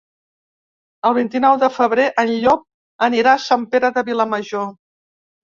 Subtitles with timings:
[1.09, 2.65] El vint-i-nou de febrer en Llop
[3.09, 4.67] anirà a Sant Pere de Vilamajor.